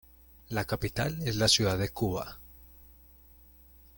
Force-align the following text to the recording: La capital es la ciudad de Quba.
La 0.49 0.65
capital 0.65 1.19
es 1.27 1.35
la 1.35 1.47
ciudad 1.47 1.77
de 1.77 1.89
Quba. 1.89 2.39